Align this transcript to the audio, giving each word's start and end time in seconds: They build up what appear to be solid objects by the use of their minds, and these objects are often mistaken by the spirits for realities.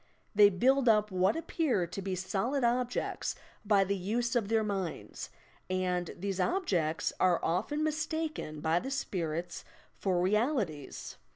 They 0.33 0.49
build 0.49 0.89
up 0.89 1.11
what 1.11 1.35
appear 1.35 1.85
to 1.85 2.01
be 2.01 2.15
solid 2.15 2.63
objects 2.63 3.35
by 3.63 3.83
the 3.83 3.95
use 3.95 4.35
of 4.35 4.47
their 4.47 4.63
minds, 4.63 5.29
and 5.69 6.09
these 6.17 6.39
objects 6.39 7.13
are 7.19 7.39
often 7.43 7.83
mistaken 7.83 8.61
by 8.61 8.79
the 8.79 8.89
spirits 8.89 9.63
for 9.99 10.19
realities. 10.19 11.17